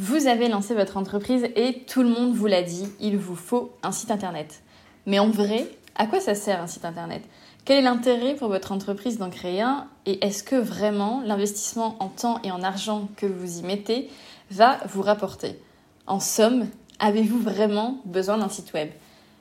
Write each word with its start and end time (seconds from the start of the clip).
Vous 0.00 0.28
avez 0.28 0.46
lancé 0.46 0.74
votre 0.74 0.96
entreprise 0.96 1.44
et 1.56 1.82
tout 1.88 2.04
le 2.04 2.08
monde 2.08 2.32
vous 2.32 2.46
l'a 2.46 2.62
dit, 2.62 2.86
il 3.00 3.18
vous 3.18 3.34
faut 3.34 3.72
un 3.82 3.90
site 3.90 4.12
internet. 4.12 4.62
Mais 5.06 5.18
en 5.18 5.28
vrai, 5.28 5.66
à 5.96 6.06
quoi 6.06 6.20
ça 6.20 6.36
sert 6.36 6.62
un 6.62 6.68
site 6.68 6.84
internet? 6.84 7.20
Quel 7.64 7.78
est 7.78 7.82
l'intérêt 7.82 8.36
pour 8.36 8.46
votre 8.46 8.70
entreprise 8.70 9.18
d'en 9.18 9.28
créer 9.28 9.60
un? 9.60 9.88
Et 10.06 10.24
est-ce 10.24 10.44
que 10.44 10.54
vraiment 10.54 11.20
l'investissement 11.26 11.96
en 11.98 12.06
temps 12.06 12.40
et 12.44 12.52
en 12.52 12.62
argent 12.62 13.08
que 13.16 13.26
vous 13.26 13.58
y 13.58 13.62
mettez 13.64 14.08
va 14.52 14.78
vous 14.88 15.02
rapporter? 15.02 15.58
En 16.06 16.20
somme, 16.20 16.68
avez-vous 17.00 17.40
vraiment 17.40 17.98
besoin 18.04 18.38
d'un 18.38 18.48
site 18.48 18.72
web? 18.74 18.90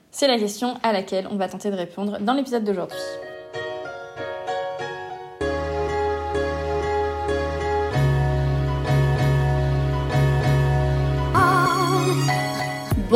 C'est 0.10 0.28
la 0.28 0.40
question 0.40 0.80
à 0.82 0.92
laquelle 0.92 1.28
on 1.30 1.36
va 1.36 1.50
tenter 1.50 1.70
de 1.70 1.76
répondre 1.76 2.18
dans 2.20 2.34
l'épisode 2.34 2.64
d'aujourd'hui. 2.64 2.98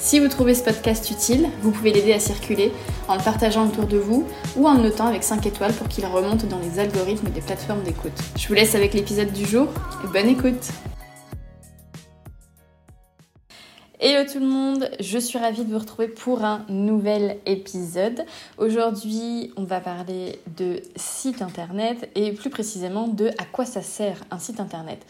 Si 0.00 0.20
vous 0.20 0.28
trouvez 0.28 0.54
ce 0.54 0.62
podcast 0.62 1.10
utile, 1.10 1.48
vous 1.60 1.72
pouvez 1.72 1.92
l'aider 1.92 2.12
à 2.12 2.20
circuler 2.20 2.72
en 3.08 3.16
le 3.16 3.22
partageant 3.22 3.66
autour 3.66 3.84
de 3.84 3.98
vous 3.98 4.24
ou 4.56 4.68
en 4.68 4.74
le 4.74 4.82
notant 4.84 5.06
avec 5.06 5.24
5 5.24 5.44
étoiles 5.44 5.72
pour 5.72 5.88
qu'il 5.88 6.06
remonte 6.06 6.46
dans 6.46 6.60
les 6.60 6.78
algorithmes 6.78 7.30
des 7.30 7.40
plateformes 7.40 7.82
d'écoute. 7.82 8.12
Je 8.36 8.46
vous 8.46 8.54
laisse 8.54 8.76
avec 8.76 8.94
l'épisode 8.94 9.32
du 9.32 9.44
jour 9.44 9.66
et 10.04 10.06
bonne 10.06 10.28
écoute 10.28 10.70
Hello 14.00 14.30
tout 14.32 14.38
le 14.38 14.46
monde, 14.46 14.88
je 15.00 15.18
suis 15.18 15.40
ravie 15.40 15.64
de 15.64 15.72
vous 15.72 15.80
retrouver 15.80 16.06
pour 16.06 16.44
un 16.44 16.64
nouvel 16.68 17.38
épisode. 17.46 18.24
Aujourd'hui, 18.56 19.52
on 19.56 19.64
va 19.64 19.80
parler 19.80 20.38
de 20.56 20.80
site 20.94 21.42
internet 21.42 22.08
et 22.14 22.30
plus 22.32 22.50
précisément 22.50 23.08
de 23.08 23.26
à 23.38 23.44
quoi 23.44 23.64
ça 23.64 23.82
sert 23.82 24.20
un 24.30 24.38
site 24.38 24.60
internet. 24.60 25.04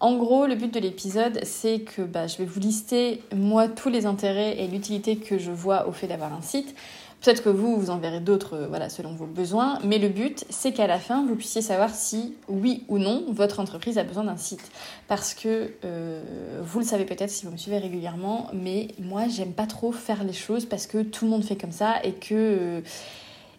En 0.00 0.16
gros, 0.16 0.46
le 0.46 0.54
but 0.54 0.72
de 0.72 0.78
l'épisode, 0.78 1.40
c'est 1.42 1.80
que 1.80 2.02
bah, 2.02 2.28
je 2.28 2.36
vais 2.36 2.44
vous 2.44 2.60
lister, 2.60 3.20
moi, 3.34 3.66
tous 3.66 3.88
les 3.88 4.06
intérêts 4.06 4.56
et 4.58 4.68
l'utilité 4.68 5.16
que 5.16 5.38
je 5.38 5.50
vois 5.50 5.88
au 5.88 5.92
fait 5.92 6.06
d'avoir 6.06 6.32
un 6.32 6.42
site. 6.42 6.76
Peut-être 7.20 7.42
que 7.42 7.48
vous, 7.48 7.76
vous 7.76 7.90
en 7.90 7.98
verrez 7.98 8.20
d'autres 8.20 8.54
euh, 8.54 8.66
voilà, 8.68 8.88
selon 8.88 9.12
vos 9.12 9.26
besoins, 9.26 9.80
mais 9.82 9.98
le 9.98 10.08
but, 10.08 10.44
c'est 10.50 10.70
qu'à 10.70 10.86
la 10.86 11.00
fin, 11.00 11.26
vous 11.26 11.34
puissiez 11.34 11.62
savoir 11.62 11.92
si, 11.92 12.36
oui 12.46 12.84
ou 12.86 12.98
non, 12.98 13.24
votre 13.28 13.58
entreprise 13.58 13.98
a 13.98 14.04
besoin 14.04 14.22
d'un 14.22 14.36
site. 14.36 14.70
Parce 15.08 15.34
que, 15.34 15.72
euh, 15.84 16.22
vous 16.62 16.78
le 16.78 16.84
savez 16.84 17.04
peut-être 17.04 17.30
si 17.30 17.44
vous 17.44 17.50
me 17.50 17.56
suivez 17.56 17.78
régulièrement, 17.78 18.48
mais 18.52 18.88
moi, 19.00 19.26
j'aime 19.26 19.52
pas 19.52 19.66
trop 19.66 19.90
faire 19.90 20.22
les 20.22 20.32
choses 20.32 20.64
parce 20.64 20.86
que 20.86 21.02
tout 21.02 21.24
le 21.24 21.32
monde 21.32 21.42
fait 21.42 21.56
comme 21.56 21.72
ça 21.72 21.96
et 22.04 22.12
que... 22.12 22.34
Euh, 22.34 22.80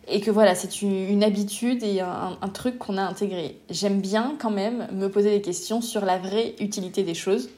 et 0.08 0.22
que 0.22 0.32
voilà, 0.32 0.56
c'est 0.56 0.82
une, 0.82 1.24
habitude 1.24 1.84
et 1.84 2.02
un, 2.02 2.50
truc 2.54 2.80
qu'on 2.80 2.98
a 2.98 3.04
intégré. 3.04 3.60
J'aime 3.70 4.02
bien 4.02 4.36
quand 4.40 4.50
même 4.50 4.88
me 4.92 5.08
poser 5.08 5.30
des 5.30 5.42
questions 5.42 5.82
sur 5.82 6.04
la 6.04 6.18
vraie 6.18 6.56
utilité 6.60 7.04
des 7.04 7.14
choses. 7.14 7.50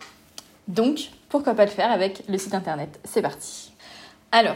Donc, 0.68 1.12
pourquoi 1.30 1.54
pas 1.54 1.66
le 1.66 1.72
faire 1.72 1.92
avec 1.92 2.24
le 2.28 2.38
site 2.38 2.54
internet? 2.54 3.00
C'est 3.06 3.22
parti. 3.22 3.72
Alors, 4.32 4.56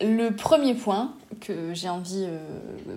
le 0.00 0.30
premier 0.30 0.74
point 0.74 1.14
que 1.40 1.74
j'ai 1.74 1.88
envie 1.88 2.24
euh, 2.26 2.38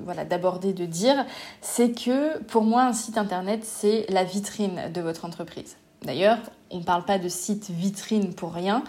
voilà, 0.04 0.26
d'aborder, 0.26 0.74
de 0.74 0.86
dire, 0.86 1.26
c'est 1.61 1.92
que 1.92 2.40
pour 2.44 2.64
moi, 2.64 2.84
un 2.84 2.94
site 2.94 3.17
internet, 3.17 3.61
c'est 3.64 4.06
la 4.10 4.23
vitrine 4.23 4.92
de 4.94 5.02
votre 5.02 5.26
entreprise. 5.26 5.78
D'ailleurs, 6.04 6.38
on 6.70 6.80
ne 6.80 6.84
parle 6.84 7.06
pas 7.06 7.20
de 7.20 7.30
site 7.30 7.70
vitrine 7.70 8.34
pour 8.34 8.54
rien. 8.54 8.84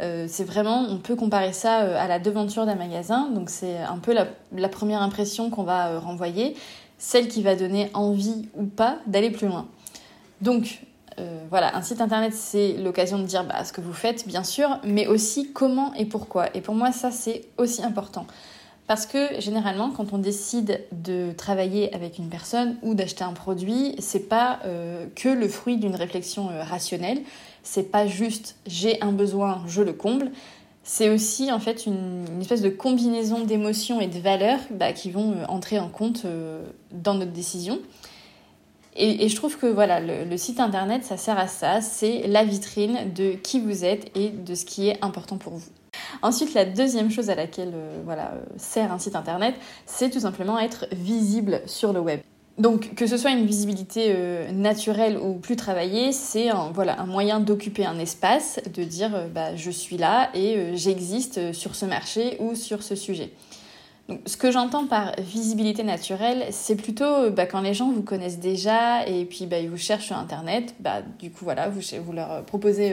Euh, 0.00 0.26
c'est 0.28 0.44
vraiment, 0.44 0.86
on 0.88 0.96
peut 0.96 1.14
comparer 1.14 1.52
ça 1.52 1.82
euh, 1.82 1.96
à 1.98 2.08
la 2.08 2.18
devanture 2.18 2.64
d'un 2.64 2.74
magasin. 2.74 3.28
Donc 3.30 3.50
c'est 3.50 3.78
un 3.78 3.98
peu 3.98 4.14
la, 4.14 4.68
première 4.68 5.02
impression 5.02 5.50
qu'on 5.50 5.62
va 5.62 5.88
euh, 5.88 5.98
renvoyer, 5.98 6.56
celle 6.98 7.28
qui 7.28 7.42
va 7.42 7.54
donner 7.54 7.90
envie 7.92 8.48
ou 8.56 8.64
pas 8.64 8.98
d'aller 9.06 9.30
plus 9.30 9.46
loin. 9.46 9.66
Donc 10.40 10.80
voilà, 11.50 11.76
un 11.76 11.82
site 11.82 12.00
internet, 12.00 12.32
c'est 12.32 12.78
l'occasion 12.78 13.18
de 13.18 13.24
dire 13.24 13.44
bah, 13.44 13.62
ce 13.62 13.74
que 13.74 13.82
vous 13.82 13.92
faites, 13.92 14.26
bien 14.26 14.42
sûr, 14.42 14.78
mais 14.84 15.06
aussi 15.06 15.52
comment 15.52 15.92
et 15.92 16.06
pourquoi. 16.06 16.46
Et 16.56 16.62
pour 16.62 16.74
moi, 16.74 16.92
ça, 16.92 17.10
c'est 17.10 17.44
aussi 17.58 17.82
important. 17.82 18.26
Parce 18.86 19.04
que 19.04 19.38
généralement, 19.38 19.90
quand 19.90 20.14
on 20.14 20.18
décide 20.18 20.80
de 20.92 21.32
travailler 21.32 21.94
avec 21.94 22.16
une 22.16 22.30
personne 22.30 22.78
ou 22.80 22.94
d'acheter 22.94 23.22
un 23.22 23.34
produit, 23.34 23.96
c'est 23.98 24.30
pas 24.30 24.60
que 25.14 25.28
le 25.28 25.46
fruit 25.46 25.76
d'une 25.76 25.94
réflexion 25.94 26.48
rationnelle 26.62 27.20
c'est 27.62 27.90
pas 27.90 28.06
juste 28.06 28.56
j'ai 28.66 29.00
un 29.02 29.12
besoin, 29.12 29.62
je 29.66 29.82
le 29.82 29.92
comble. 29.92 30.30
C'est 30.82 31.10
aussi 31.10 31.52
en 31.52 31.60
fait 31.60 31.86
une, 31.86 32.24
espèce 32.40 32.62
de 32.62 32.70
combinaison 32.70 33.44
d'émotions 33.44 34.00
et 34.00 34.06
de 34.06 34.18
valeurs 34.18 34.60
bah, 34.70 34.92
qui 34.92 35.10
vont 35.10 35.32
euh, 35.32 35.44
entrer 35.48 35.78
en 35.78 35.88
compte 35.88 36.24
euh, 36.24 36.62
dans 36.90 37.14
notre 37.14 37.32
décision. 37.32 37.78
Et, 38.96 39.28
je 39.28 39.36
trouve 39.36 39.56
que 39.56 39.66
voilà, 39.66 40.00
le, 40.00 40.36
site 40.36 40.58
internet, 40.58 41.04
ça 41.04 41.16
sert 41.16 41.38
à 41.38 41.46
ça. 41.46 41.80
C'est 41.80 42.26
la 42.26 42.44
vitrine 42.44 43.12
de 43.14 43.32
qui 43.32 43.60
vous 43.60 43.84
êtes 43.84 44.10
et 44.16 44.30
de 44.30 44.54
ce 44.54 44.64
qui 44.64 44.88
est 44.88 45.02
important 45.02 45.36
pour 45.38 45.54
vous. 45.54 45.70
Ensuite, 46.22 46.54
la 46.54 46.64
deuxième 46.64 47.10
chose 47.10 47.30
à 47.30 47.34
laquelle 47.34 47.72
euh, 47.74 48.00
voilà, 48.04 48.32
sert 48.56 48.92
un 48.92 48.98
site 48.98 49.16
internet, 49.16 49.54
c'est 49.86 50.10
tout 50.10 50.20
simplement 50.20 50.58
être 50.58 50.86
visible 50.92 51.62
sur 51.66 51.92
le 51.92 52.00
web. 52.00 52.20
Donc 52.60 52.94
que 52.94 53.06
ce 53.06 53.16
soit 53.16 53.30
une 53.30 53.46
visibilité 53.46 54.12
euh, 54.14 54.52
naturelle 54.52 55.16
ou 55.16 55.38
plus 55.38 55.56
travaillée, 55.56 56.12
c'est 56.12 56.50
un, 56.50 56.70
moyen 57.06 57.40
d'occuper 57.40 57.86
un 57.86 57.98
espace, 57.98 58.60
de 58.74 58.84
dire 58.84 59.14
euh, 59.14 59.28
bah, 59.28 59.56
je 59.56 59.70
suis 59.70 59.96
là 59.96 60.28
et 60.34 60.56
euh, 60.56 60.72
j'existe 60.74 61.54
sur 61.54 61.74
ce 61.74 61.86
marché 61.86 62.36
ou 62.38 62.54
sur 62.54 62.82
ce 62.82 62.94
sujet. 62.94 63.30
Donc, 64.10 64.20
ce 64.26 64.36
que 64.36 64.50
j'entends 64.50 64.86
par 64.86 65.14
visibilité 65.18 65.82
naturelle, 65.82 66.46
c'est 66.50 66.76
plutôt 66.76 67.30
bah, 67.30 67.46
quand 67.46 67.62
les 67.62 67.74
gens 67.74 67.90
vous 67.90 68.02
connaissent 68.02 68.40
déjà 68.40 69.06
et 69.06 69.24
puis 69.24 69.46
bah, 69.46 69.58
ils 69.58 69.70
vous 69.70 69.78
cherchent 69.78 70.06
sur 70.06 70.18
Internet, 70.18 70.74
bah, 70.80 71.00
du 71.18 71.30
coup 71.30 71.44
voilà, 71.44 71.68
vous, 71.68 72.12
leur 72.12 72.44
proposez 72.44 72.92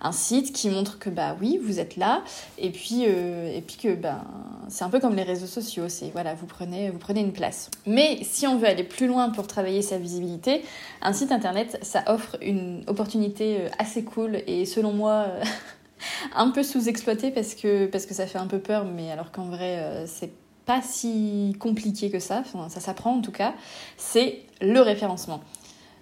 un 0.00 0.12
site 0.12 0.52
qui 0.52 0.70
montre 0.70 0.98
que 0.98 1.10
bah 1.10 1.36
oui, 1.40 1.58
vous 1.62 1.80
êtes 1.80 1.96
là, 1.96 2.22
et 2.56 2.70
puis, 2.70 3.04
euh, 3.06 3.52
et 3.52 3.60
puis 3.60 3.76
que 3.76 3.94
ben 3.94 4.24
c'est 4.68 4.84
un 4.84 4.90
peu 4.90 5.00
comme 5.00 5.16
les 5.16 5.22
réseaux 5.22 5.46
sociaux, 5.46 5.88
c'est 5.88 6.10
voilà, 6.10 6.34
vous 6.34 6.46
prenez, 6.46 6.90
vous 6.90 6.98
prenez 6.98 7.20
une 7.20 7.32
place. 7.32 7.70
Mais 7.86 8.18
si 8.22 8.46
on 8.46 8.58
veut 8.58 8.68
aller 8.68 8.84
plus 8.84 9.06
loin 9.06 9.30
pour 9.30 9.46
travailler 9.46 9.82
sa 9.82 9.98
visibilité, 9.98 10.62
un 11.02 11.12
site 11.12 11.32
internet, 11.32 11.78
ça 11.82 12.04
offre 12.06 12.36
une 12.42 12.84
opportunité 12.86 13.58
euh, 13.60 13.68
assez 13.78 14.04
cool 14.04 14.42
et 14.46 14.66
selon 14.66 14.92
moi 14.92 15.26
euh, 15.28 15.42
un 16.34 16.50
peu 16.50 16.62
sous-exploitée 16.62 17.30
parce 17.30 17.54
que, 17.54 17.86
parce 17.86 18.06
que 18.06 18.14
ça 18.14 18.26
fait 18.26 18.38
un 18.38 18.46
peu 18.46 18.58
peur, 18.58 18.84
mais 18.84 19.10
alors 19.10 19.32
qu'en 19.32 19.46
vrai, 19.46 20.04
c'est 20.06 20.30
pas 20.68 20.82
si 20.82 21.56
compliqué 21.58 22.10
que 22.10 22.18
ça, 22.18 22.42
ça 22.68 22.80
s'apprend 22.80 23.14
en 23.14 23.22
tout 23.22 23.32
cas, 23.32 23.54
c'est 23.96 24.42
le 24.60 24.80
référencement. 24.80 25.40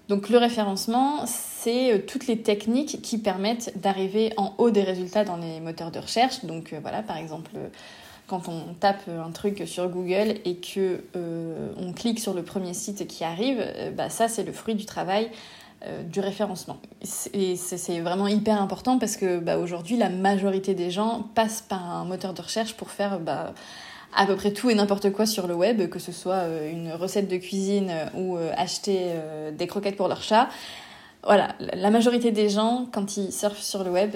Donc 0.09 0.28
le 0.28 0.38
référencement, 0.38 1.25
c'est 1.27 1.93
euh, 1.93 1.99
toutes 2.04 2.27
les 2.27 2.43
techniques 2.43 3.00
qui 3.00 3.19
permettent 3.19 3.78
d'arriver 3.81 4.32
en 4.37 4.54
haut 4.59 4.71
des 4.71 4.82
résultats 4.82 5.25
dans 5.25 5.37
les 5.37 5.60
moteurs 5.60 5.93
de 5.93 6.00
recherche. 6.00 6.44
Donc 6.44 6.72
euh, 6.72 6.81
voilà, 6.82 7.04
par 7.04 7.16
exemple, 7.16 7.53
euh, 7.54 7.69
quand 8.27 8.49
on 8.49 8.75
tape 8.75 9.09
un 9.09 9.31
truc 9.31 9.62
sur 9.66 9.88
Google 9.88 10.34
et 10.44 10.56
que 10.56 11.00
on 11.15 11.93
clique 11.93 12.19
sur 12.19 12.34
le 12.34 12.43
premier 12.43 12.75
site 12.75 13.06
qui 13.06 13.22
arrive, 13.22 13.65
bah, 13.97 14.10
ça 14.10 14.27
c'est 14.27 14.43
le 14.43 14.50
fruit 14.50 14.75
du 14.75 14.84
travail 14.84 15.31
du 16.10 16.19
référencement. 16.19 16.78
Et 17.34 17.54
c'est 17.54 18.00
vraiment 18.00 18.27
hyper 18.27 18.60
important 18.60 18.98
parce 18.98 19.16
que 19.16 19.38
bah, 19.38 19.59
aujourd'hui, 19.59 19.97
la 19.97 20.09
majorité 20.09 20.74
des 20.74 20.91
gens 20.91 21.24
passent 21.36 21.63
par 21.63 21.89
un 21.89 22.04
moteur 22.04 22.34
de 22.34 22.42
recherche 22.42 22.74
pour 22.74 22.91
faire 22.91 23.21
bah, 23.21 23.54
à 24.14 24.26
peu 24.26 24.36
près 24.36 24.53
tout 24.53 24.70
et 24.70 24.74
n'importe 24.74 25.10
quoi 25.12 25.26
sur 25.26 25.47
le 25.47 25.54
web, 25.54 25.88
que 25.88 25.98
ce 25.98 26.12
soit 26.12 26.34
euh, 26.34 26.70
une 26.70 26.92
recette 26.92 27.28
de 27.28 27.36
cuisine 27.36 27.91
euh, 27.91 28.06
ou 28.14 28.36
euh, 28.36 28.50
acheter 28.56 29.12
des 29.53 29.66
croquettes 29.66 29.97
pour 29.97 30.08
leur 30.08 30.22
chat. 30.22 30.48
Voilà, 31.22 31.54
la 31.58 31.91
majorité 31.91 32.30
des 32.30 32.48
gens, 32.48 32.86
quand 32.92 33.16
ils 33.16 33.32
surfent 33.32 33.62
sur 33.62 33.82
le 33.82 33.91
web, 33.91 34.14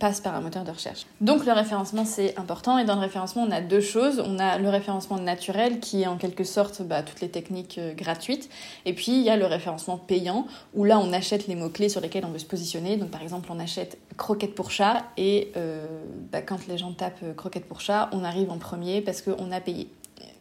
passe 0.00 0.20
par 0.20 0.34
un 0.34 0.40
moteur 0.40 0.64
de 0.64 0.70
recherche. 0.70 1.06
Donc 1.20 1.46
le 1.46 1.52
référencement 1.52 2.04
c'est 2.04 2.36
important 2.38 2.78
et 2.78 2.84
dans 2.84 2.96
le 2.96 3.02
référencement 3.02 3.44
on 3.46 3.50
a 3.52 3.60
deux 3.60 3.80
choses. 3.80 4.20
On 4.26 4.38
a 4.40 4.58
le 4.58 4.68
référencement 4.68 5.18
naturel 5.18 5.78
qui 5.78 6.02
est 6.02 6.06
en 6.06 6.16
quelque 6.16 6.42
sorte 6.42 6.82
bah, 6.82 7.04
toutes 7.04 7.20
les 7.20 7.28
techniques 7.28 7.78
euh, 7.78 7.94
gratuites 7.94 8.48
et 8.86 8.94
puis 8.94 9.12
il 9.12 9.22
y 9.22 9.30
a 9.30 9.36
le 9.36 9.46
référencement 9.46 9.98
payant 9.98 10.46
où 10.74 10.84
là 10.84 10.98
on 10.98 11.12
achète 11.12 11.46
les 11.46 11.54
mots-clés 11.54 11.90
sur 11.90 12.00
lesquels 12.00 12.24
on 12.24 12.30
veut 12.30 12.38
se 12.38 12.46
positionner. 12.46 12.96
Donc 12.96 13.10
par 13.10 13.22
exemple 13.22 13.50
on 13.52 13.60
achète 13.60 13.98
croquettes 14.16 14.54
pour 14.54 14.70
chat 14.70 15.04
et 15.16 15.52
euh, 15.56 15.86
bah, 16.32 16.42
quand 16.42 16.66
les 16.66 16.78
gens 16.78 16.92
tapent 16.92 17.22
euh, 17.22 17.34
croquettes 17.34 17.66
pour 17.66 17.80
chat 17.80 18.08
on 18.12 18.24
arrive 18.24 18.50
en 18.50 18.58
premier 18.58 19.02
parce 19.02 19.22
qu'on 19.22 19.52
a 19.52 19.60
payé. 19.60 19.88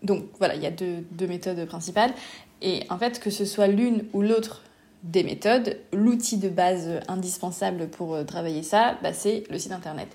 Donc 0.01 0.23
voilà, 0.39 0.55
il 0.55 0.63
y 0.63 0.65
a 0.65 0.71
deux 0.71 1.27
méthodes 1.27 1.65
principales 1.65 2.13
et 2.61 2.83
en 2.89 2.97
fait 2.97 3.19
que 3.19 3.29
ce 3.29 3.43
soit 3.43 3.67
l'une 3.67 4.05
ou 4.13 4.21
l'autre 4.21 4.61
des 5.03 5.23
méthodes. 5.23 5.77
L'outil 5.93 6.37
de 6.37 6.49
base 6.49 6.99
indispensable 7.07 7.87
pour 7.87 8.15
euh, 8.15 8.23
travailler 8.23 8.63
ça, 8.63 8.97
bah, 9.01 9.13
c'est 9.13 9.43
le 9.49 9.57
site 9.57 9.71
internet. 9.71 10.09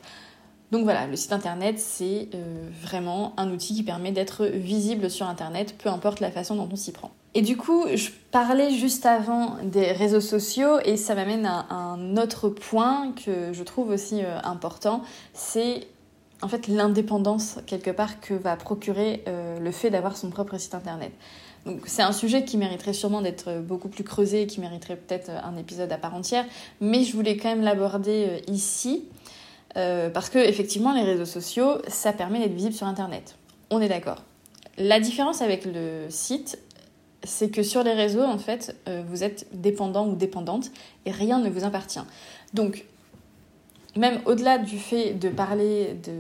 Donc 0.71 0.85
voilà, 0.85 1.07
le 1.07 1.17
site 1.17 1.33
internet, 1.33 1.79
c'est 1.79 2.29
euh, 2.35 2.69
vraiment 2.83 3.33
un 3.37 3.51
outil 3.51 3.75
qui 3.75 3.83
permet 3.83 4.13
d'être 4.13 4.47
visible 4.47 5.11
sur 5.11 5.29
internet, 5.29 5.77
peu 5.79 5.89
importe 5.89 6.21
la 6.21 6.31
façon 6.31 6.57
dont 6.57 6.69
on 6.71 6.77
s'y 6.77 6.93
prend. 6.93 7.13
Et 7.35 7.43
du 7.43 7.57
coup, 7.57 7.85
je 7.95 8.11
parlais 8.31 8.71
juste 8.71 9.07
avant 9.07 9.57
des 9.63 9.93
réseaux 9.93 10.21
sociaux 10.21 10.79
et 10.85 10.97
ça 10.97 11.15
m'amène 11.15 11.47
à 11.47 11.67
un 11.71 12.17
autre 12.17 12.49
point 12.49 13.13
que 13.13 13.53
je 13.53 13.63
trouve 13.63 13.91
aussi 13.91 14.23
euh, 14.23 14.39
important, 14.43 15.03
c'est 15.33 15.87
en 16.43 16.49
fait 16.49 16.69
l'indépendance 16.69 17.59
quelque 17.67 17.91
part 17.91 18.21
que 18.21 18.35
va 18.35 18.57
procurer 18.57 19.25
le 19.27 19.71
fait 19.71 19.89
d'avoir 19.89 20.15
son 20.15 20.29
propre 20.29 20.59
site 20.59 20.75
internet. 20.75 21.13
Donc 21.67 21.81
c'est 21.87 22.03
un 22.03 22.13
sujet 22.13 22.45
qui 22.45 22.59
mériterait 22.59 22.93
sûrement 22.93 23.23
d'être 23.23 23.61
beaucoup 23.61 23.89
plus 23.89 24.05
creusé 24.05 24.43
et 24.43 24.47
qui 24.47 24.61
mériterait 24.61 24.97
peut-être 24.97 25.31
un 25.31 25.57
épisode 25.57 25.91
à 25.93 25.99
part 25.99 26.15
entière, 26.15 26.45
mais 26.81 27.05
je 27.05 27.13
voulais 27.15 27.37
quand 27.37 27.49
même 27.49 27.63
l'aborder 27.63 28.27
euh, 28.29 28.53
ici 28.53 29.05
euh, 29.77 30.11
parce 30.11 30.31
que 30.31 30.39
effectivement 30.39 30.93
les 30.93 31.03
réseaux 31.03 31.25
sociaux 31.25 31.79
ça 31.89 32.13
permet 32.13 32.41
d'être 32.41 32.55
visible 32.55 32.75
sur 32.75 32.87
internet. 32.87 33.37
On 33.71 33.81
est 33.81 33.89
d'accord. 33.89 34.23
La 34.77 35.01
différence 35.01 35.41
avec 35.41 35.65
le 35.65 36.07
site, 36.11 36.59
c'est 37.23 37.51
que 37.51 37.63
sur 37.63 37.83
les 37.83 37.95
réseaux 37.95 38.23
en 38.23 38.39
fait 38.39 38.77
euh, 38.89 39.03
vous 39.09 39.25
êtes 39.25 39.47
dépendant 39.53 40.07
ou 40.07 40.17
dépendante 40.17 40.71
et 41.07 41.11
rien 41.11 41.39
ne 41.39 41.49
vous 41.49 41.65
appartient. 41.65 42.05
Donc 42.53 42.85
même 43.97 44.21
au-delà 44.27 44.59
du 44.59 44.79
fait 44.79 45.15
de 45.15 45.29
parler 45.29 45.97
de, 46.03 46.13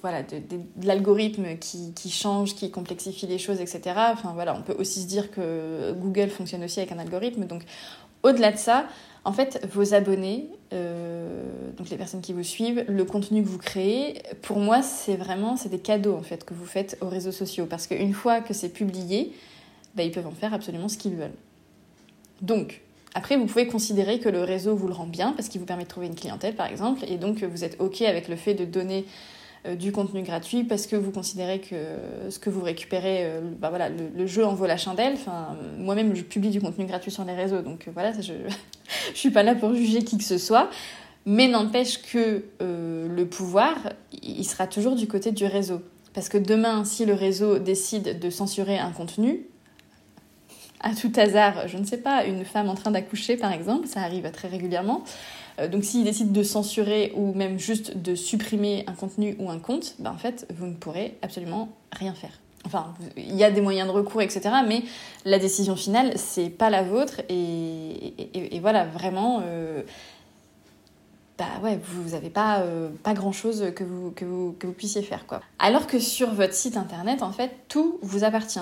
voilà, 0.00 0.22
de, 0.22 0.40
l'algorithme 0.82 1.58
qui, 1.58 1.92
qui, 1.94 2.10
change, 2.10 2.54
qui 2.54 2.70
complexifie 2.70 3.26
les 3.26 3.38
choses, 3.38 3.60
etc., 3.60 3.80
enfin, 4.12 4.32
voilà, 4.34 4.56
on 4.56 4.62
peut 4.62 4.74
aussi 4.78 5.02
se 5.02 5.06
dire 5.06 5.30
que 5.30 5.92
Google 5.92 6.30
fonctionne 6.30 6.64
aussi 6.64 6.80
avec 6.80 6.92
un 6.92 6.98
algorithme. 6.98 7.44
Donc, 7.44 7.64
au-delà 8.22 8.52
de 8.52 8.56
ça, 8.56 8.86
en 9.24 9.32
fait, 9.32 9.64
vos 9.72 9.94
abonnés, 9.94 10.48
euh, 10.72 11.42
donc 11.76 11.90
les 11.90 11.96
personnes 11.96 12.22
qui 12.22 12.32
vous 12.32 12.42
suivent, 12.42 12.84
le 12.88 13.04
contenu 13.04 13.42
que 13.42 13.48
vous 13.48 13.58
créez, 13.58 14.22
pour 14.42 14.58
moi, 14.58 14.82
c'est 14.82 15.16
vraiment 15.16 15.56
c'est 15.56 15.68
des 15.68 15.78
cadeaux 15.78 16.16
en 16.16 16.22
fait 16.22 16.44
que 16.44 16.54
vous 16.54 16.66
faites 16.66 16.98
aux 17.00 17.08
réseaux 17.08 17.32
sociaux. 17.32 17.66
Parce 17.66 17.86
qu'une 17.86 18.14
fois 18.14 18.40
que 18.40 18.52
c'est 18.52 18.68
publié, 18.68 19.32
bah, 19.94 20.02
ils 20.02 20.10
peuvent 20.10 20.26
en 20.26 20.32
faire 20.32 20.54
absolument 20.54 20.88
ce 20.88 20.98
qu'ils 20.98 21.14
veulent. 21.14 21.34
Donc, 22.40 22.80
après, 23.14 23.36
vous 23.36 23.46
pouvez 23.46 23.66
considérer 23.66 24.18
que 24.18 24.28
le 24.28 24.42
réseau 24.42 24.74
vous 24.74 24.88
le 24.88 24.94
rend 24.94 25.06
bien 25.06 25.32
parce 25.32 25.48
qu'il 25.48 25.60
vous 25.60 25.66
permet 25.66 25.84
de 25.84 25.88
trouver 25.88 26.06
une 26.06 26.14
clientèle, 26.14 26.54
par 26.54 26.66
exemple, 26.66 27.04
et 27.06 27.16
donc 27.16 27.42
vous 27.42 27.64
êtes 27.64 27.76
OK 27.80 28.02
avec 28.02 28.28
le 28.28 28.36
fait 28.36 28.54
de 28.54 28.64
donner 28.64 29.04
euh, 29.64 29.76
du 29.76 29.92
contenu 29.92 30.22
gratuit 30.22 30.64
parce 30.64 30.88
que 30.88 30.96
vous 30.96 31.12
considérez 31.12 31.60
que 31.60 31.76
ce 32.30 32.40
que 32.40 32.50
vous 32.50 32.62
récupérez, 32.62 33.24
euh, 33.24 33.40
bah 33.60 33.68
voilà, 33.68 33.88
le, 33.90 34.26
jeu 34.26 34.44
en 34.44 34.54
vaut 34.54 34.66
la 34.66 34.76
chandelle. 34.76 35.12
Enfin, 35.14 35.56
moi-même, 35.78 36.16
je 36.16 36.22
publie 36.22 36.50
du 36.50 36.60
contenu 36.60 36.84
gratuit 36.84 37.12
sur 37.12 37.24
les 37.24 37.34
réseaux, 37.34 37.62
donc 37.62 37.86
euh, 37.86 37.92
voilà, 37.92 38.12
je 38.20 38.32
ne 39.10 39.14
suis 39.14 39.30
pas 39.30 39.44
là 39.44 39.54
pour 39.54 39.72
juger 39.72 40.02
qui 40.02 40.18
que 40.18 40.24
ce 40.24 40.38
soit. 40.38 40.68
Mais 41.26 41.46
n'empêche 41.46 42.02
que 42.02 42.42
le 42.58 43.24
pouvoir, 43.26 43.76
il 44.24 44.44
sera 44.44 44.66
toujours 44.66 44.96
du 44.96 45.06
côté 45.06 45.30
du 45.30 45.44
réseau. 45.44 45.80
Parce 46.14 46.28
que 46.28 46.36
demain, 46.36 46.84
si 46.84 47.06
le 47.06 47.14
réseau 47.14 47.60
décide 47.60 48.18
de 48.18 48.28
censurer 48.28 48.76
un 48.80 48.90
contenu, 48.90 49.46
à 50.82 50.94
tout 50.94 51.12
hasard, 51.16 51.68
je 51.68 51.78
ne 51.78 51.84
sais 51.84 51.98
pas, 51.98 52.24
une 52.24 52.44
femme 52.44 52.68
en 52.68 52.74
train 52.74 52.90
d'accoucher 52.90 53.36
par 53.36 53.52
exemple, 53.52 53.86
ça 53.86 54.00
arrive 54.00 54.30
très 54.30 54.48
régulièrement. 54.48 55.04
Euh, 55.58 55.68
donc 55.68 55.84
s'il 55.84 56.04
décide 56.04 56.32
de 56.32 56.42
censurer 56.42 57.12
ou 57.14 57.32
même 57.34 57.58
juste 57.58 57.96
de 57.96 58.14
supprimer 58.14 58.84
un 58.86 58.94
contenu 58.94 59.36
ou 59.38 59.50
un 59.50 59.58
compte, 59.58 59.94
ben 59.98 60.12
en 60.12 60.18
fait, 60.18 60.46
vous 60.54 60.66
ne 60.66 60.74
pourrez 60.74 61.18
absolument 61.22 61.68
rien 61.92 62.14
faire. 62.14 62.38
Enfin, 62.64 62.94
il 63.16 63.34
y 63.34 63.44
a 63.44 63.50
des 63.50 63.60
moyens 63.60 63.88
de 63.88 63.92
recours, 63.92 64.22
etc. 64.22 64.50
Mais 64.66 64.84
la 65.24 65.38
décision 65.38 65.74
finale, 65.74 66.12
c'est 66.16 66.48
pas 66.48 66.70
la 66.70 66.82
vôtre. 66.82 67.20
Et, 67.28 68.60
voilà, 68.60 68.84
vraiment, 68.84 69.42
euh, 69.44 69.82
bah 71.38 71.46
ouais, 71.64 71.80
vous 71.82 72.10
n'avez 72.10 72.30
pas, 72.30 72.60
euh, 72.60 72.90
pas 73.02 73.14
grand-chose 73.14 73.72
que 73.74 73.82
vous, 73.82 74.12
que, 74.12 74.24
vous, 74.24 74.54
que 74.58 74.68
vous 74.68 74.72
puissiez 74.72 75.02
faire. 75.02 75.26
quoi. 75.26 75.40
Alors 75.58 75.88
que 75.88 75.98
sur 75.98 76.32
votre 76.32 76.54
site 76.54 76.76
internet, 76.76 77.24
en 77.24 77.32
fait, 77.32 77.50
tout 77.66 77.98
vous 78.02 78.22
appartient 78.22 78.60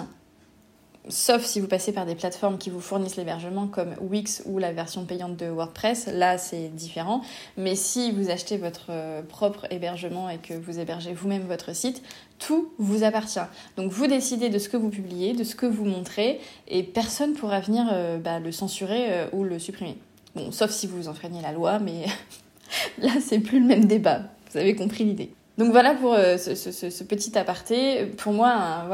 sauf 1.11 1.45
si 1.45 1.61
vous 1.61 1.67
passez 1.67 1.93
par 1.93 2.07
des 2.07 2.15
plateformes 2.15 2.59
qui 2.59 2.71
vous 2.71 2.81
fournissent 2.81 3.17
l'hébergement 3.17 3.67
comme 3.67 3.95
Wix 4.01 4.43
ou 4.47 4.59
la 4.59 4.73
version 4.73 5.05
payante 5.05 5.37
de 5.37 5.47
WordPress, 5.47 6.07
là 6.07 6.39
c'est 6.39 6.69
différent. 6.69 7.23
Mais 7.57 7.75
si 7.75 8.13
vous 8.13 8.31
achetez 8.31 8.57
votre 8.57 8.87
euh, 8.91 9.23
propre 9.23 9.67
hébergement 9.71 10.31
et 10.31 10.39
que 10.39 10.55
vous 10.55 10.79
hébergez 10.79 11.13
vous-même 11.13 11.47
votre 11.47 11.75
site, 11.75 12.03
tout 12.39 12.73
vous 12.79 13.05
appartient. 13.05 13.39
Donc 13.77 13.93
vous 13.93 14.07
décidez 14.07 14.49
de 14.49 14.59
ce 14.59 14.69
que 14.69 14.77
vous 14.77 14.91
publiez, 14.91 15.35
de 15.35 15.45
ce 15.45 15.55
que 15.55 15.67
vous 15.67 15.85
montrez, 15.85 16.41
et 16.69 16.83
personne 16.83 17.35
pourra 17.35 17.61
venir 17.61 17.87
euh, 17.93 18.19
bah, 18.19 18.39
le 18.39 18.53
censurer 18.53 19.13
euh, 19.13 19.27
ou 19.33 19.45
le 19.45 19.59
supprimer. 19.59 19.97
Bon, 20.35 20.53
sauf 20.53 20.71
si 20.71 20.87
vous 20.87 21.09
enfreignez 21.09 21.43
la 21.43 21.53
loi, 21.53 21.79
mais 21.79 22.07
là 22.99 23.13
c'est 23.21 23.41
plus 23.41 23.61
le 23.61 23.67
même 23.67 23.85
débat. 23.85 24.23
Vous 24.53 24.59
avez 24.59 24.75
compris 24.75 25.05
l'idée. 25.05 25.33
Donc 25.61 25.73
voilà 25.73 25.93
pour 25.93 26.15
euh, 26.15 26.39
ce, 26.39 27.05
petit 27.05 27.37
aparté. 27.37 28.07
Pour 28.07 28.33
moi, 28.33 28.87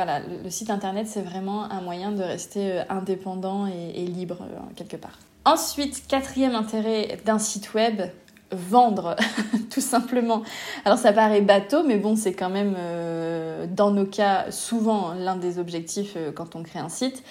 le, 0.43 0.51
site 0.51 0.69
internet, 0.69 1.07
c'est 1.07 1.23
vraiment 1.23 1.71
un 1.71 1.81
moyen 1.81 2.11
de 2.11 2.25
rester 2.25 2.73
euh, 2.73 2.83
indépendant 2.89 3.69
et, 3.69 4.05
libre 4.05 4.39
euh, 4.43 4.59
quelque 4.75 4.97
part. 4.97 5.17
Ensuite, 5.45 6.09
quatrième 6.09 6.57
intérêt 6.57 7.21
d'un 7.25 7.39
site 7.39 7.73
web, 7.75 8.03
vendre, 8.51 9.15
tout 9.71 9.81
simplement. 9.81 10.43
Alors 10.85 10.99
ça 10.99 11.13
paraît 11.13 11.41
bateau, 11.41 11.85
mais 11.85 11.99
bon, 11.99 12.17
c'est 12.17 12.33
quand 12.33 12.51
même, 12.51 12.75
dans 13.71 13.93
nos 13.93 14.07
cas, 14.07 14.51
souvent 14.51 15.15
l'un 15.15 15.37
des 15.37 15.61
objectifs 15.61 16.17
quand 16.35 16.57
on 16.57 16.65
crée 16.65 16.81
un 16.81 16.89
site. 16.89 17.23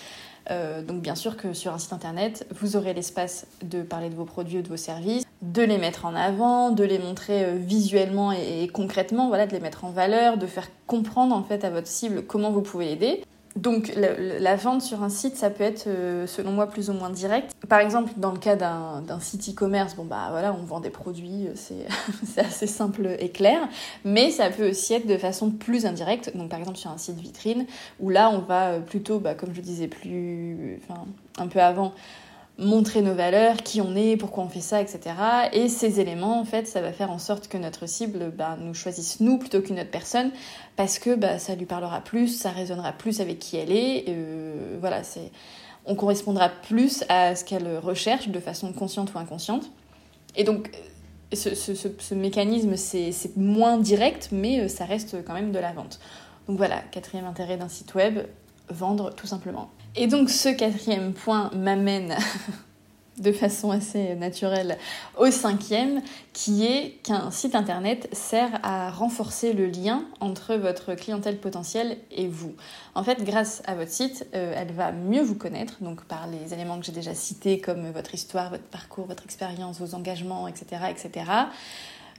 Donc 0.50 1.02
bien 1.02 1.16
sûr 1.16 1.36
que 1.36 1.52
sur 1.52 1.74
un 1.74 1.78
site 1.78 1.92
internet, 1.92 2.48
vous 2.52 2.78
aurez 2.78 2.94
l'espace 2.94 3.48
de 3.64 3.81
parler 3.81 4.10
de 4.10 4.16
vos 4.16 4.24
produits 4.24 4.60
ou 4.60 4.62
de 4.62 4.70
vos 4.70 4.78
services, 4.78 5.25
de 5.53 5.62
les 5.62 5.77
mettre 5.77 6.06
en 6.06 6.15
avant, 6.15 6.71
de 6.71 6.83
les 6.83 7.00
montrer 7.00 7.45
euh, 7.45 7.56
visuellement 7.57 8.31
et, 8.31 8.68
concrètement, 8.71 9.27
voilà, 9.27 9.47
de 9.47 9.51
les 9.51 9.59
mettre 9.59 9.86
en 9.86 9.89
valeur, 9.89 10.38
de 10.38 10.47
faire 10.47 10.69
comprendre 10.88 11.36
en 11.36 11.44
fait 11.44 11.63
à 11.63 11.69
votre 11.69 11.88
cible 11.88 12.24
comment 12.24 12.51
vous 12.51 12.62
pouvez 12.62 12.86
l'aider. 12.86 13.21
Donc 13.56 13.94
la, 13.95 14.57
vente 14.57 14.81
sur 14.81 15.01
un 15.01 15.07
site, 15.07 15.38
ça 15.38 15.50
peut 15.50 15.63
être 15.63 15.88
euh, 15.88 16.27
selon 16.27 16.51
moi 16.51 16.68
plus 16.68 16.89
ou 16.89 16.94
moins 16.94 17.09
direct. 17.09 17.53
Par 17.69 17.80
exemple, 17.80 18.12
dans 18.18 18.31
le 18.31 18.38
cas 18.38 18.57
d'un 18.57 19.19
site 19.21 19.50
e-commerce, 19.50 19.95
bon 19.95 20.03
bah 20.03 20.30
on 20.59 20.65
vend 20.65 20.81
des 20.81 20.89
produits, 20.89 21.47
euh, 21.47 21.53
c'est 22.25 22.42
assez 22.42 22.68
simple 22.68 23.15
et 23.18 23.30
clair. 23.30 23.62
Mais 24.03 24.30
ça 24.30 24.50
peut 24.50 24.71
aussi 24.71 24.94
être 24.94 25.07
de 25.07 25.18
façon 25.18 25.51
plus 25.51 25.86
indirecte. 25.86 26.36
Donc 26.36 26.50
par 26.50 26.59
exemple 26.59 26.77
sur 26.77 26.92
un 26.92 26.97
site 26.97 27.18
vitrine, 27.18 27.65
où 28.01 28.09
là 28.09 28.30
on 28.30 28.39
va 28.39 28.80
plutôt, 28.80 29.19
bah, 29.19 29.36
comme 29.36 29.53
je 29.53 29.62
disais 29.62 29.88
plus, 29.88 30.81
un 31.38 31.47
peu 31.47 31.62
avant, 31.62 31.94
montrer 32.57 33.02
nos 33.02 33.13
valeurs, 33.13 33.57
qui 33.57 33.81
on 33.81 33.96
est, 33.96 34.16
pourquoi 34.16 34.44
on 34.44 34.50
fait 34.50 34.62
ça, 34.62 34.81
etc. 34.81 35.00
Et 35.52 35.68
ces 35.68 36.00
éléments, 36.00 36.40
en 36.40 36.46
fait, 36.46 36.68
ça 36.68 36.81
va 36.81 36.94
faire 36.94 37.12
en 37.12 37.19
sorte 37.19 37.48
que 37.48 37.57
notre 37.57 37.88
cible 37.88 38.31
bah, 38.36 38.57
nous 38.59 38.74
choisisse 38.74 39.19
nous 39.19 39.38
plutôt 39.38 39.62
qu'une 39.62 39.80
autre 39.80 39.92
personne, 39.92 40.31
parce 40.76 41.00
que 41.00 41.16
bah, 41.16 41.38
ça 41.38 41.56
lui 41.56 41.66
parlera 41.66 42.02
plus, 42.02 42.30
ça 42.30 42.52
résonnera 42.52 42.94
plus 42.94 43.19
avec 43.19 43.40
qui 43.40 43.57
elle 43.57 43.71
est. 43.71 44.06
Euh, 44.07 44.78
voilà, 44.80 45.04
c'est, 45.04 45.31
on 45.85 45.95
correspondra 45.95 46.50
plus 46.50 47.04
à 47.09 47.35
ce 47.35 47.44
qu'elle 47.44 47.78
recherche 47.78 48.30
de 48.30 48.40
façon 48.40 48.71
consciente 48.71 49.14
ou 49.14 49.18
inconsciente. 49.18 49.69
Et 50.38 50.45
donc, 50.45 50.71
ce, 51.33 51.56
ce, 51.56 51.74
ce, 51.76 52.16
mécanisme, 52.16 52.78
c'est, 52.78 53.12
c'est 53.12 53.35
moins 53.35 53.78
direct, 53.78 54.30
mais 54.31 54.62
euh, 54.62 54.68
ça 54.69 54.85
reste 54.85 55.24
quand 55.26 55.33
même 55.33 55.52
de 55.52 55.59
la 55.59 55.74
vente. 55.74 56.00
Donc 56.47 56.57
voilà, 56.57 56.80
quatrième 56.92 57.26
intérêt 57.26 57.57
d'un 57.57 57.69
site 57.69 57.95
web, 57.95 58.19
vendre 58.69 59.14
tout 59.14 59.28
simplement. 59.28 59.69
Et 59.97 60.07
donc 60.07 60.30
ce 60.30 60.49
quatrième 60.49 61.14
point 61.14 61.49
m'amène 61.56 62.18
de 63.18 63.31
façon 63.31 63.71
assez 63.71 64.14
naturelle 64.16 64.78
au 65.18 65.31
cinquième, 65.31 66.02
qui 66.33 66.66
est 66.66 66.99
qu'un 67.02 67.31
site 67.31 67.56
internet 67.56 68.09
sert 68.11 68.59
à 68.61 68.92
renforcer 68.92 69.54
le 69.54 69.68
lien 69.68 70.04
entre 70.19 70.56
votre 70.56 70.95
clientèle 70.95 71.37
potentielle 71.37 71.97
et 72.11 72.28
vous. 72.28 72.54
En 72.94 73.06
fait, 73.06 73.23
grâce 73.23 73.64
à 73.68 73.75
votre 73.75 73.92
site, 73.92 74.28
euh, 74.35 74.54
elle 74.57 74.73
va 74.73 74.92
mieux 74.92 75.21
vous 75.21 75.35
connaître, 75.35 75.75
donc 75.81 76.04
par 76.04 76.28
les 76.28 76.54
éléments 76.54 76.78
que 76.78 76.85
j'ai 76.85 76.92
déjà 76.92 77.14
cités, 77.14 77.61
comme 77.61 77.90
votre 77.92 78.14
histoire, 78.14 78.49
votre 78.49 78.64
parcours, 78.64 79.06
votre 79.06 79.23
expérience, 79.23 79.80
vos 79.80 79.95
engagements, 79.95 80.49
etc., 80.49 80.81
etc. 80.90 81.23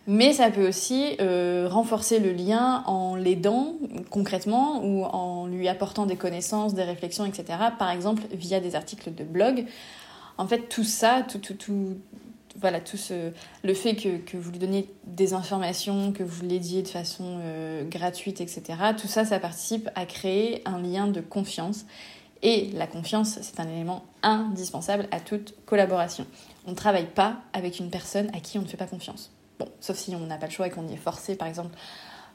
Mais 0.09 0.33
ça 0.33 0.51
peut 0.51 0.69
aussi 0.69 1.17
euh, 1.21 1.69
renforcer 1.69 2.21
le 2.21 2.33
lien 2.33 2.85
en 2.87 3.17
l'aidant 3.17 3.75
concrètement 4.09 4.85
ou 4.85 5.03
en 5.05 5.47
lui 5.47 5.67
apportant 5.67 6.07
des 6.07 6.17
connaissances, 6.17 6.75
des 6.75 6.85
réflexions, 6.85 7.25
etc. 7.25 7.59
Par 7.77 7.91
exemple, 7.91 8.23
via 8.33 8.61
des 8.61 8.77
articles 8.77 9.13
de 9.13 9.25
blog. 9.25 9.67
En 10.39 10.47
fait, 10.47 10.69
tout 10.69 10.85
ça, 10.85 11.25
tout, 11.29 11.39
tout, 11.39 11.55
tout, 11.55 11.97
voilà, 12.61 12.81
tout 12.81 12.97
ce, 12.97 13.33
le 13.65 13.75
fait 13.75 13.97
que, 13.97 14.19
que 14.19 14.37
vous 14.37 14.53
lui 14.53 14.61
donniez 14.61 14.89
des 15.07 15.35
informations, 15.35 16.13
que 16.13 16.23
vous 16.23 16.45
l'aidiez 16.45 16.83
de 16.83 16.89
façon 16.89 17.39
euh, 17.41 17.83
gratuite, 17.89 18.41
etc., 18.41 18.63
tout 18.97 19.09
ça, 19.09 19.25
ça 19.25 19.41
participe 19.41 19.91
à 19.97 20.07
créer 20.07 20.63
un 20.67 20.79
lien 20.79 21.09
de 21.09 21.21
confiance. 21.21 21.85
Et 22.43 22.71
la 22.75 22.87
confiance, 22.87 23.39
c'est 23.41 23.59
un 23.59 23.69
élément 23.69 24.05
indispensable 24.23 25.09
à 25.11 25.19
toute 25.19 25.55
collaboration. 25.65 26.27
On 26.67 26.73
ne 26.73 26.77
travaille 26.77 27.07
pas 27.07 27.39
avec 27.53 27.81
une 27.81 27.91
personne 27.91 28.29
à 28.35 28.41
qui 28.41 28.59
on 28.59 28.63
ne 28.63 28.67
fait 28.67 28.77
pas 28.77 28.87
confiance. 28.87 29.33
Bon, 29.59 29.69
sauf 29.81 29.97
si 29.97 30.15
on 30.15 30.27
n'a 30.27 30.37
pas 30.37 30.47
le 30.47 30.53
choix 30.53 30.67
et 30.67 30.71
qu'on 30.71 30.87
y 30.87 30.93
est 30.93 30.99
forcé, 30.99 31.35
par 31.35 31.49
exemple, 31.49 31.75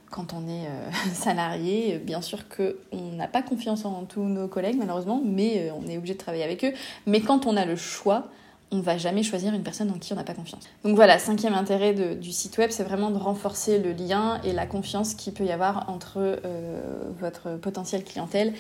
quand 0.09 0.33
on 0.33 0.47
est 0.47 0.67
euh, 0.67 0.91
salarié, 1.13 1.97
bien 1.97 2.21
sûr 2.21 2.39
qu'on 2.47 3.11
n'a 3.13 3.27
pas 3.27 3.41
confiance 3.41 3.85
en 3.85 4.03
tous 4.05 4.23
nos 4.23 4.47
collègues, 4.47 4.77
malheureusement, 4.77 5.21
mais 5.23 5.69
euh, 5.69 5.73
on 5.73 5.87
est 5.87 5.97
obligé 5.97 6.13
de 6.13 6.19
travailler 6.19 6.43
avec 6.43 6.63
eux. 6.63 6.73
Mais 7.07 7.21
quand 7.21 7.45
on 7.45 7.57
a 7.57 7.65
le 7.65 7.75
choix, 7.75 8.27
on 8.71 8.79
va 8.79 8.97
jamais 8.97 9.23
choisir 9.23 9.53
une 9.53 9.63
personne 9.63 9.91
en 9.91 9.99
qui 9.99 10.13
on 10.13 10.15
n'a 10.15 10.23
pas 10.23 10.33
confiance. 10.33 10.63
Donc 10.83 10.95
voilà, 10.95 11.19
cinquième 11.19 11.53
intérêt 11.53 11.93
du 12.15 12.31
site 12.31 12.57
web, 12.57 12.71
c'est 12.71 12.83
vraiment 12.83 13.11
de 13.11 13.17
renforcer 13.17 13.79
le 13.79 13.91
lien 13.91 14.39
et 14.43 14.53
la 14.53 14.65
confiance 14.65 15.13
qu'il 15.13 15.33
peut 15.33 15.43
y 15.43 15.51
avoir 15.51 15.89
entre 15.89 16.17
euh, 16.17 16.81
votre 17.19 17.57
potentiel 17.57 18.03
clientèle 18.03 18.53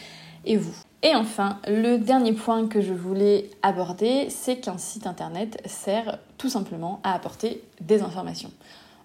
et 0.45 0.57
vous. 0.57 0.75
Et 1.03 1.15
enfin, 1.15 1.59
le 1.67 1.97
dernier 1.97 2.33
point 2.33 2.67
que 2.67 2.79
je 2.79 2.93
voulais 2.93 3.49
aborder, 3.63 4.29
c'est 4.29 4.57
qu'un 4.57 4.77
site 4.77 5.07
internet 5.07 5.59
sert 5.65 6.19
tout 6.37 6.49
simplement 6.49 6.99
à 7.03 7.13
apporter 7.13 7.63
des 7.79 8.03
informations. 8.03 8.51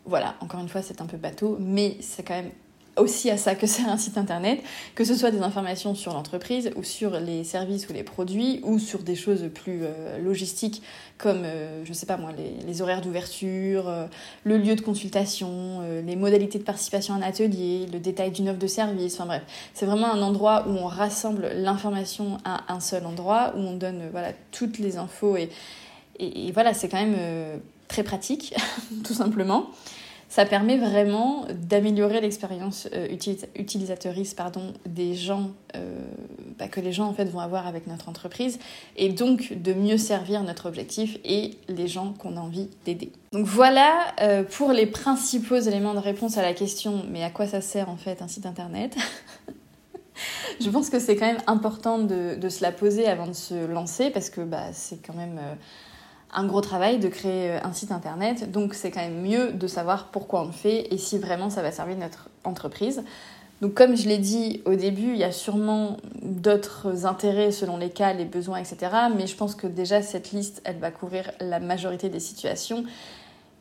Voilà, 0.05 0.35
encore 0.41 0.61
une 0.61 0.69
fois, 0.69 0.83
c'est 0.83 1.00
un 1.00 1.07
peu 1.07 1.17
bateau, 1.17 1.57
mais 1.59 1.97
c'est 2.00 2.23
quand 2.23 2.35
même 2.35 2.50
aussi 2.97 3.31
à 3.31 3.37
ça 3.37 3.55
que 3.55 3.67
sert 3.67 3.88
un 3.88 3.97
site 3.97 4.19
internet, 4.19 4.62
que 4.95 5.05
ce 5.05 5.15
soit 5.15 5.31
des 5.31 5.41
informations 5.41 5.95
sur 5.95 6.12
l'entreprise 6.12 6.71
ou 6.76 6.83
sur 6.83 7.21
les 7.21 7.45
services 7.45 7.88
ou 7.88 7.93
les 7.93 8.03
produits 8.03 8.61
ou 8.62 8.79
sur 8.79 9.00
des 9.00 9.15
choses 9.15 9.49
plus 9.55 9.81
euh, 9.83 10.19
logistiques 10.19 10.83
comme, 11.19 11.43
euh, 11.45 11.85
je 11.85 11.93
sais 11.93 12.07
pas 12.07 12.17
moi, 12.17 12.31
les, 12.67 12.83
horaires 12.83 13.00
d'ouverture, 13.00 13.88
euh, 13.88 14.07
le 14.45 14.59
lieu 14.59 14.75
de 14.75 14.81
consultation, 14.81 15.81
les 16.05 16.17
modalités 16.17 16.59
de 16.59 16.65
participation 16.65 17.15
à 17.15 17.19
un 17.19 17.23
atelier, 17.23 17.87
le 17.93 17.99
détail 17.99 18.31
d'une 18.31 18.49
offre 18.49 18.59
de 18.59 18.67
service, 18.67 19.15
enfin 19.15 19.26
bref. 19.26 19.43
C'est 19.75 19.87
vraiment 19.87 20.12
un 20.12 20.21
endroit 20.23 20.67
où 20.69 20.73
on 20.73 20.87
rassemble 20.87 21.50
l'information 21.55 22.38
à 22.45 22.73
un 22.73 22.81
seul 22.81 23.07
endroit, 23.07 23.53
où 23.57 23.61
on 23.61 23.75
donne 23.75 24.09
voilà, 24.11 24.33
toutes 24.53 24.79
les 24.79 24.97
infos 24.97 25.37
et 25.37 25.50
voilà, 26.53 26.73
c'est 26.73 26.88
quand 26.88 27.00
même 27.00 27.61
très 27.88 28.03
pratique, 28.03 28.55
tout 29.05 29.15
simplement 29.15 29.71
ça 30.37 30.45
permet 30.45 30.76
vraiment 30.76 31.47
d'améliorer 31.55 32.21
l'expérience 32.21 32.90
euh, 32.93 33.09
pardon, 34.37 34.75
des 34.85 35.14
gens 35.14 35.52
euh, 35.75 35.99
bah, 36.59 36.69
que 36.69 36.78
les 36.78 36.93
gens 36.93 37.07
en 37.07 37.14
fait 37.14 37.25
vont 37.25 37.40
avoir 37.40 37.66
avec 37.66 37.87
notre 37.87 38.11
entreprise 38.11 38.59
et 38.99 39.09
donc 39.09 39.55
de 39.55 39.73
mieux 39.73 39.97
servir 39.97 40.43
notre 40.43 40.66
objectif 40.66 41.16
et 41.25 41.52
les 41.69 41.88
gens 41.88 42.12
qu'on 42.12 42.37
a 42.37 42.40
envie 42.40 42.69
d'aider. 42.85 43.12
Donc 43.33 43.47
voilà 43.47 44.14
euh, 44.21 44.43
pour 44.43 44.73
les 44.73 44.85
principaux 44.85 45.57
éléments 45.57 45.95
de 45.95 46.00
réponse 46.00 46.37
à 46.37 46.43
la 46.43 46.52
question 46.52 47.07
mais 47.11 47.25
à 47.25 47.31
quoi 47.31 47.47
ça 47.47 47.62
sert 47.62 47.88
en 47.88 47.97
fait 47.97 48.21
un 48.21 48.28
site 48.28 48.45
internet 48.45 48.95
Je 50.61 50.69
pense 50.69 50.90
que 50.90 50.99
c'est 50.99 51.16
quand 51.16 51.26
même 51.26 51.43
important 51.47 51.99
de, 51.99 52.35
de, 52.35 52.49
se 52.50 52.61
la 52.61 52.73
poser 52.73 53.07
avant 53.07 53.26
de 53.26 53.33
se 53.33 53.66
lancer 53.66 54.11
parce 54.11 54.28
que 54.28 54.43
bah, 54.43 54.75
c'est 54.75 54.99
quand 55.02 55.14
même 55.14 55.40
un 56.37 56.45
gros 56.45 56.61
travail 56.61 56.99
de 56.99 57.09
créer 57.09 57.50
euh, 57.50 57.59
un 57.64 57.73
site 57.73 57.90
internet, 57.90 58.52
donc 58.52 58.75
c'est 58.75 58.90
quand 58.90 59.00
même 59.00 59.23
mieux 59.23 59.52
de 59.52 59.66
savoir 59.66 60.09
pourquoi 60.09 60.43
on 60.43 60.47
le 60.47 60.52
fait 60.52 60.93
et 60.93 60.99
si 60.99 61.19
vraiment 61.19 61.50
ça 61.50 61.62
va 61.62 61.73
servir 61.73 61.97
notre 61.97 62.28
entreprise. 62.45 63.02
Donc 63.62 63.73
comme 63.73 63.97
je 63.97 64.07
l'ai 64.07 64.19
dit 64.19 64.61
au 64.66 64.75
début, 64.75 65.12
il 65.12 65.16
y 65.16 65.25
a 65.25 65.33
sûrement 65.33 65.97
d'autres 66.23 67.07
intérêts 67.07 67.50
selon 67.50 67.78
les 67.78 67.88
cas, 67.88 68.12
les 68.12 68.26
besoins, 68.26 68.59
etc. 68.59 68.93
Mais 69.16 69.26
je 69.26 69.35
pense 69.35 69.55
que 69.55 69.66
déjà 69.66 70.02
cette 70.02 70.31
liste, 70.33 70.61
elle 70.64 70.78
va 70.78 70.90
couvrir 70.90 71.31
la 71.40 71.59
majorité 71.59 72.11
des 72.11 72.21
situations. 72.21 72.85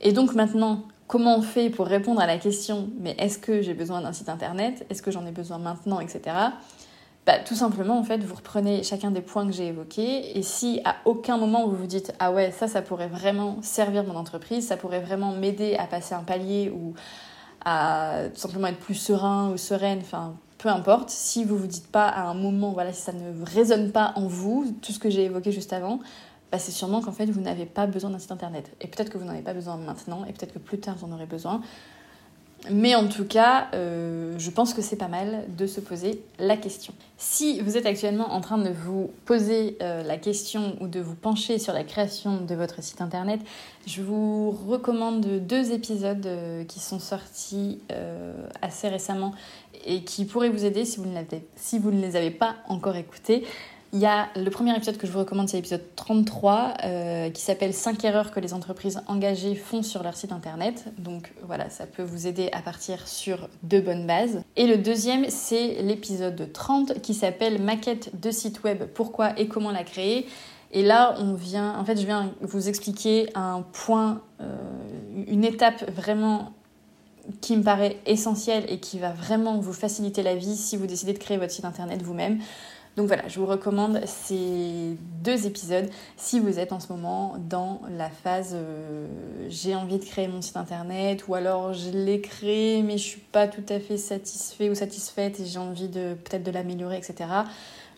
Et 0.01 0.11
donc 0.11 0.35
maintenant, 0.35 0.83
comment 1.07 1.37
on 1.37 1.41
fait 1.41 1.69
pour 1.69 1.87
répondre 1.87 2.19
à 2.19 2.27
la 2.27 2.37
question, 2.37 2.89
mais 2.99 3.15
est-ce 3.17 3.39
que 3.39 3.61
j'ai 3.61 3.73
besoin 3.73 4.01
d'un 4.01 4.11
site 4.11 4.27
internet? 4.27 4.85
Est-ce 4.89 5.01
que 5.01 5.11
j'en 5.11 5.25
ai 5.25 5.31
besoin 5.31 5.59
maintenant, 5.59 6.01
etc. 6.01 6.35
Bah, 7.25 7.39
tout 7.39 7.55
simplement, 7.55 7.97
en 7.97 8.03
fait, 8.03 8.23
vous 8.23 8.35
reprenez 8.35 8.83
chacun 8.83 9.09
des 9.09 9.21
points 9.21 9.47
que 9.47 9.51
j'ai 9.51 9.67
évoqués 9.67 10.37
et 10.37 10.43
si 10.43 10.79
à 10.85 10.97
aucun 11.05 11.37
moment 11.37 11.67
vous 11.67 11.75
vous 11.75 11.87
dites 11.87 12.13
ah 12.19 12.31
ouais, 12.31 12.51
ça, 12.51 12.67
ça 12.67 12.83
pourrait 12.83 13.07
vraiment 13.07 13.57
servir 13.63 14.03
mon 14.03 14.15
entreprise, 14.15 14.67
ça 14.67 14.77
pourrait 14.77 14.99
vraiment 14.99 15.31
m'aider 15.31 15.75
à 15.75 15.87
passer 15.87 16.13
un 16.13 16.21
palier 16.21 16.69
ou 16.69 16.93
à 17.65 18.25
simplement 18.35 18.67
être 18.67 18.77
plus 18.77 18.93
serein 18.93 19.49
ou 19.49 19.57
sereine, 19.57 19.99
enfin 20.01 20.35
peu 20.59 20.69
importe, 20.69 21.09
si 21.09 21.43
vous 21.43 21.57
vous 21.57 21.67
dites 21.67 21.91
pas 21.91 22.07
à 22.07 22.27
un 22.27 22.35
moment, 22.35 22.71
voilà, 22.73 22.93
si 22.93 23.01
ça 23.01 23.11
ne 23.11 23.43
résonne 23.43 23.91
pas 23.91 24.13
en 24.15 24.27
vous, 24.27 24.75
tout 24.83 24.91
ce 24.91 24.99
que 24.99 25.09
j'ai 25.09 25.23
évoqué 25.23 25.51
juste 25.51 25.73
avant, 25.73 25.99
bah, 26.51 26.59
c'est 26.59 26.71
sûrement 26.71 27.01
qu'en 27.01 27.11
fait 27.11 27.25
vous 27.25 27.41
n'avez 27.41 27.65
pas 27.65 27.87
besoin 27.87 28.11
d'un 28.11 28.19
site 28.19 28.31
internet. 28.31 28.71
Et 28.81 28.87
peut-être 28.87 29.09
que 29.09 29.17
vous 29.17 29.25
n'en 29.25 29.31
avez 29.31 29.41
pas 29.41 29.55
besoin 29.55 29.77
maintenant, 29.77 30.25
et 30.25 30.31
peut-être 30.31 30.53
que 30.53 30.59
plus 30.59 30.79
tard 30.79 30.95
vous 30.99 31.07
en 31.07 31.11
aurez 31.11 31.25
besoin. 31.25 31.61
Mais 32.71 32.95
en 32.95 33.07
tout 33.07 33.25
cas, 33.25 33.67
euh, 33.73 34.35
je 34.37 34.49
pense 34.49 34.73
que 34.73 34.81
c'est 34.81 34.95
pas 34.95 35.07
mal 35.07 35.45
de 35.55 35.67
se 35.67 35.79
poser 35.79 36.21
la 36.39 36.57
question. 36.57 36.93
Si 37.17 37.61
vous 37.61 37.77
êtes 37.77 37.85
actuellement 37.85 38.33
en 38.33 38.41
train 38.41 38.57
de 38.57 38.69
vous 38.69 39.11
poser 39.25 39.77
euh, 39.81 40.03
la 40.03 40.17
question 40.17 40.75
ou 40.81 40.87
de 40.87 40.99
vous 40.99 41.15
pencher 41.15 41.59
sur 41.59 41.73
la 41.73 41.83
création 41.83 42.41
de 42.41 42.55
votre 42.55 42.81
site 42.81 43.01
internet, 43.01 43.39
je 43.85 44.01
vous 44.01 44.51
recommande 44.51 45.25
deux 45.45 45.71
épisodes 45.71 46.25
euh, 46.25 46.63
qui 46.65 46.79
sont 46.79 46.99
sortis 46.99 47.79
assez 48.61 48.89
récemment 48.89 49.33
et 49.85 50.03
qui 50.03 50.25
pourraient 50.25 50.49
vous 50.49 50.65
aider 50.65 50.85
si 50.85 50.97
vous 50.97 51.05
ne, 51.05 51.21
si 51.55 51.79
vous 51.79 51.91
ne 51.91 52.01
les 52.01 52.15
avez 52.15 52.31
pas 52.31 52.55
encore 52.67 52.95
écoutés. 52.95 53.45
Il 53.95 54.01
y 54.01 54.05
a 54.05 54.27
le 54.35 54.49
premier 54.49 54.75
épisode 54.75 54.97
que 54.97 55.07
je 55.07 55.11
vous 55.13 55.19
recommande, 55.19 55.47
c'est 55.47 55.55
l'épisode 55.55 55.85
33, 55.95 56.73
euh, 56.83 57.29
qui 57.29 57.41
s'appelle 57.41 57.73
5 57.73 58.03
erreurs 58.03 58.31
que 58.31 58.41
les 58.41 58.53
entreprises 58.53 59.01
engagées 59.07 59.55
font 59.55 59.83
sur 59.83 60.03
leur 60.03 60.17
site 60.17 60.33
internet. 60.33 60.83
Donc 60.97 61.31
voilà, 61.47 61.69
ça 61.69 61.85
peut 61.85 62.03
vous 62.03 62.27
aider 62.27 62.49
à 62.51 62.61
partir 62.61 63.07
sur 63.07 63.47
de 63.63 63.79
bonnes 63.79 64.05
bases. 64.05 64.43
Et 64.57 64.67
le 64.67 64.77
deuxième, 64.77 65.29
c'est 65.29 65.81
l'épisode 65.81 66.51
30, 66.51 67.01
qui 67.01 67.13
s'appelle 67.13 67.61
Maquette 67.61 68.19
de 68.19 68.31
site 68.31 68.65
web, 68.65 68.83
pourquoi 68.93 69.39
et 69.39 69.47
comment 69.47 69.71
la 69.71 69.85
créer. 69.85 70.27
Et 70.73 70.83
là, 70.83 71.15
on 71.19 71.33
vient, 71.33 71.79
en 71.79 71.85
fait, 71.85 71.97
je 71.97 72.05
viens 72.05 72.33
vous 72.41 72.67
expliquer 72.67 73.29
un 73.33 73.61
point, 73.61 74.23
euh, 74.41 74.57
une 75.25 75.45
étape 75.45 75.89
vraiment 75.89 76.51
qui 77.41 77.55
me 77.57 77.63
paraît 77.63 77.97
essentielle 78.05 78.65
et 78.67 78.79
qui 78.79 78.99
va 78.99 79.11
vraiment 79.11 79.57
vous 79.59 79.73
faciliter 79.73 80.21
la 80.21 80.35
vie 80.35 80.55
si 80.55 80.77
vous 80.77 80.85
décidez 80.85 81.13
de 81.13 81.17
créer 81.17 81.37
votre 81.37 81.53
site 81.53 81.65
internet 81.65 82.01
vous-même. 82.01 82.39
Donc 82.95 83.07
voilà, 83.07 83.27
je 83.27 83.39
vous 83.39 83.45
recommande 83.45 83.99
ces 84.05 84.97
deux 85.21 85.45
épisodes 85.45 85.89
si 86.15 86.39
vous 86.39 86.59
êtes 86.59 86.71
en 86.71 86.79
ce 86.79 86.93
moment 86.93 87.35
dans 87.49 87.81
la 87.89 88.09
phase 88.09 88.53
euh, 88.53 89.07
j'ai 89.49 89.75
envie 89.75 89.99
de 89.99 90.05
créer 90.05 90.29
mon 90.29 90.41
site 90.41 90.55
internet 90.55 91.27
ou 91.27 91.35
alors 91.35 91.73
je 91.73 91.89
l'ai 91.89 92.21
créé 92.21 92.83
mais 92.83 92.97
je 92.97 93.03
suis 93.03 93.19
pas 93.19 93.47
tout 93.47 93.65
à 93.67 93.81
fait 93.81 93.97
satisfait 93.97 94.69
ou 94.69 94.75
satisfaite 94.75 95.41
et 95.41 95.45
j'ai 95.45 95.59
envie 95.59 95.89
de 95.89 96.13
peut-être 96.13 96.43
de 96.43 96.51
l'améliorer, 96.51 96.97
etc. 96.97 97.29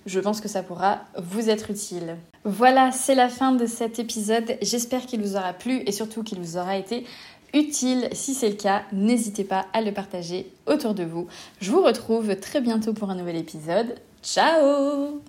Je 0.07 0.19
pense 0.19 0.41
que 0.41 0.47
ça 0.47 0.63
pourra 0.63 1.01
vous 1.17 1.49
être 1.49 1.69
utile. 1.69 2.15
Voilà, 2.43 2.91
c'est 2.91 3.13
la 3.13 3.29
fin 3.29 3.51
de 3.51 3.65
cet 3.65 3.99
épisode. 3.99 4.57
J'espère 4.61 5.05
qu'il 5.05 5.21
vous 5.21 5.35
aura 5.35 5.53
plu 5.53 5.83
et 5.85 5.91
surtout 5.91 6.23
qu'il 6.23 6.39
vous 6.39 6.57
aura 6.57 6.77
été 6.77 7.05
utile. 7.53 8.07
Si 8.13 8.33
c'est 8.33 8.49
le 8.49 8.55
cas, 8.55 8.83
n'hésitez 8.93 9.43
pas 9.43 9.65
à 9.73 9.81
le 9.81 9.91
partager 9.91 10.51
autour 10.65 10.93
de 10.93 11.03
vous. 11.03 11.27
Je 11.59 11.71
vous 11.71 11.81
retrouve 11.81 12.35
très 12.37 12.61
bientôt 12.61 12.93
pour 12.93 13.09
un 13.09 13.15
nouvel 13.15 13.35
épisode. 13.35 13.95
Ciao 14.21 15.21